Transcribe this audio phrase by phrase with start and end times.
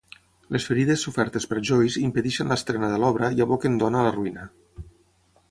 [0.53, 4.49] Les ferides sofertes per Joyce impedeixen l'estrena de l'obra i aboquen Don a la ruïna.